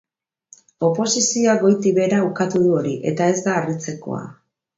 Oposizioak 0.87 1.61
goitik 1.65 1.93
behera 1.99 2.23
ukatu 2.29 2.63
du 2.65 2.73
hori, 2.79 2.95
eta 3.13 3.29
ez 3.35 3.37
da 3.49 3.55
harritzekoa. 3.61 4.25